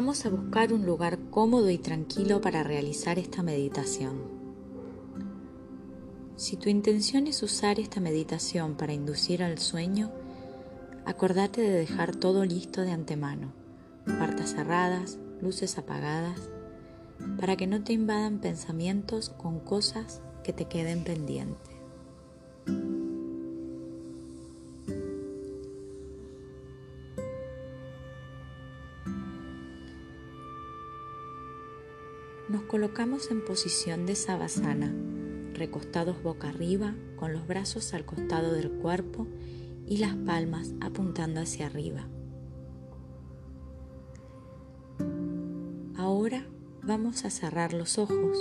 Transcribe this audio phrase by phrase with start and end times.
[0.00, 4.22] Vamos a buscar un lugar cómodo y tranquilo para realizar esta meditación.
[6.36, 10.12] Si tu intención es usar esta meditación para inducir al sueño,
[11.04, 13.52] acordate de dejar todo listo de antemano,
[14.04, 16.48] puertas cerradas, luces apagadas,
[17.40, 21.77] para que no te invadan pensamientos con cosas que te queden pendientes.
[32.48, 34.90] Nos colocamos en posición de sabasana,
[35.52, 39.26] recostados boca arriba, con los brazos al costado del cuerpo
[39.86, 42.08] y las palmas apuntando hacia arriba.
[45.94, 46.46] Ahora
[46.82, 48.38] vamos a cerrar los ojos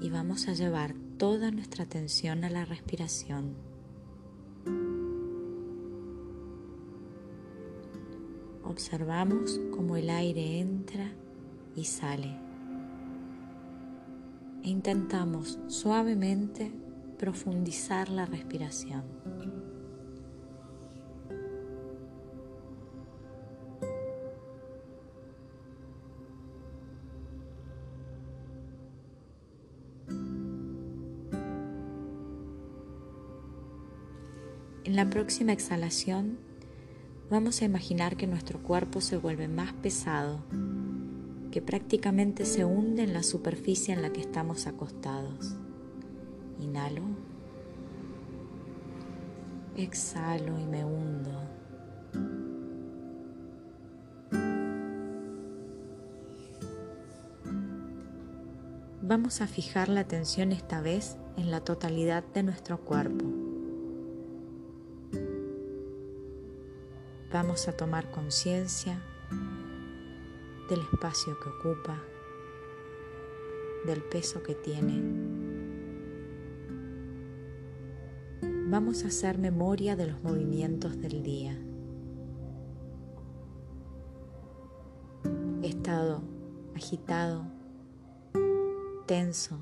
[0.00, 3.56] y vamos a llevar toda nuestra atención a la respiración.
[8.62, 11.12] Observamos cómo el aire entra
[11.76, 12.36] y sale.
[14.62, 16.70] E intentamos suavemente
[17.18, 19.02] profundizar la respiración.
[34.84, 36.38] En la próxima exhalación
[37.30, 40.42] vamos a imaginar que nuestro cuerpo se vuelve más pesado
[41.50, 45.56] que prácticamente se hunde en la superficie en la que estamos acostados.
[46.60, 47.02] Inhalo.
[49.76, 51.30] Exhalo y me hundo.
[59.02, 63.24] Vamos a fijar la atención esta vez en la totalidad de nuestro cuerpo.
[67.32, 69.02] Vamos a tomar conciencia
[70.70, 72.00] del espacio que ocupa,
[73.84, 75.02] del peso que tiene.
[78.70, 81.58] Vamos a hacer memoria de los movimientos del día.
[85.64, 86.22] Estado
[86.76, 87.46] agitado,
[89.06, 89.58] tenso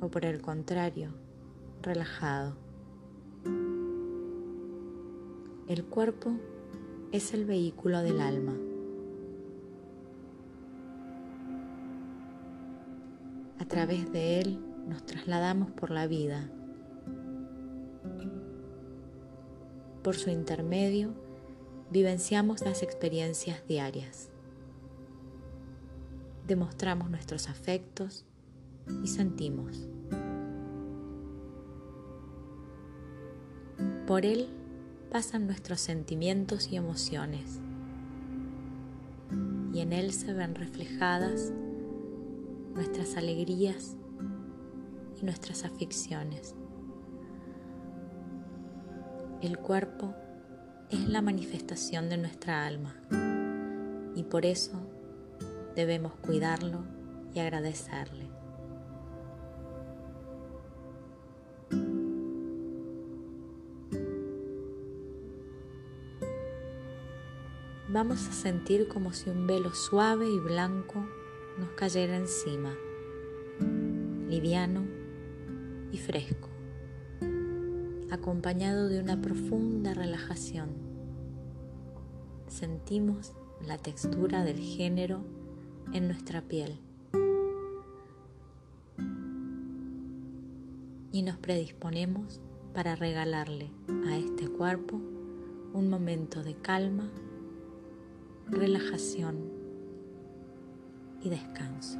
[0.00, 1.10] o por el contrario,
[1.80, 2.56] relajado.
[5.68, 6.32] El cuerpo
[7.12, 8.65] es el vehículo del alma.
[13.58, 16.50] A través de él nos trasladamos por la vida.
[20.02, 21.14] Por su intermedio
[21.90, 24.30] vivenciamos las experiencias diarias.
[26.46, 28.24] Demostramos nuestros afectos
[29.02, 29.88] y sentimos.
[34.06, 34.48] Por él
[35.10, 37.60] pasan nuestros sentimientos y emociones
[39.76, 41.52] y en él se ven reflejadas
[42.76, 43.96] nuestras alegrías
[45.20, 46.54] y nuestras aficiones.
[49.40, 50.14] El cuerpo
[50.90, 52.94] es la manifestación de nuestra alma
[54.14, 54.78] y por eso
[55.74, 56.84] debemos cuidarlo
[57.34, 58.30] y agradecerle.
[67.88, 71.06] Vamos a sentir como si un velo suave y blanco
[71.58, 72.74] nos cayera encima,
[74.28, 74.84] liviano
[75.90, 76.48] y fresco,
[78.10, 80.68] acompañado de una profunda relajación.
[82.48, 83.32] Sentimos
[83.66, 85.24] la textura del género
[85.94, 86.78] en nuestra piel
[91.10, 92.40] y nos predisponemos
[92.74, 93.70] para regalarle
[94.06, 95.00] a este cuerpo
[95.72, 97.10] un momento de calma,
[98.48, 99.65] relajación
[101.26, 101.98] y descanso.